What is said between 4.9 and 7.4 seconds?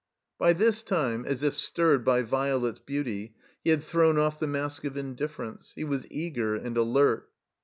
indifference; he was eager and alert.